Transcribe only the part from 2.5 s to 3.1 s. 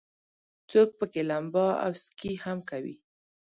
کوي.